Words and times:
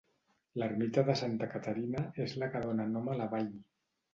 L'Ermita 0.61 1.03
de 1.09 1.15
Santa 1.19 1.49
Caterina 1.53 2.03
és 2.27 2.35
la 2.45 2.51
que 2.55 2.65
dóna 2.67 2.89
nom 2.95 3.13
a 3.15 3.19
la 3.21 3.29
vall. 3.37 3.53